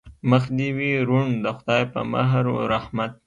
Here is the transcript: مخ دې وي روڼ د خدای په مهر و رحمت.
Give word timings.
مخ 0.29 0.43
دې 0.57 0.69
وي 0.77 0.91
روڼ 1.07 1.25
د 1.43 1.45
خدای 1.57 1.83
په 1.93 1.99
مهر 2.13 2.43
و 2.49 2.55
رحمت. 2.73 3.11